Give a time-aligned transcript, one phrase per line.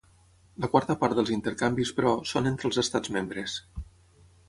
[0.63, 3.63] La quarta part dels intercanvis, però, són entre els Estats membres.